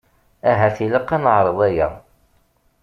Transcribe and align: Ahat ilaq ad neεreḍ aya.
Ahat 0.49 0.77
ilaq 0.85 1.09
ad 1.15 1.21
neεreḍ 1.21 1.59
aya. 1.67 1.89